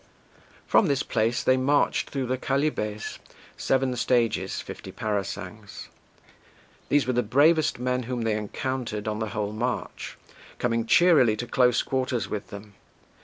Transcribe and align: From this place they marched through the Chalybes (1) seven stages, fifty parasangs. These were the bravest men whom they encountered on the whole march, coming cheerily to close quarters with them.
From 0.65 0.87
this 0.87 1.03
place 1.03 1.43
they 1.43 1.57
marched 1.57 2.09
through 2.09 2.25
the 2.25 2.35
Chalybes 2.39 3.19
(1) 3.21 3.27
seven 3.55 3.95
stages, 3.95 4.59
fifty 4.59 4.91
parasangs. 4.91 5.89
These 6.89 7.05
were 7.05 7.13
the 7.13 7.21
bravest 7.21 7.77
men 7.77 8.01
whom 8.09 8.23
they 8.23 8.35
encountered 8.35 9.07
on 9.07 9.19
the 9.19 9.29
whole 9.29 9.53
march, 9.53 10.17
coming 10.57 10.87
cheerily 10.87 11.37
to 11.37 11.45
close 11.45 11.83
quarters 11.83 12.27
with 12.27 12.47
them. 12.47 12.73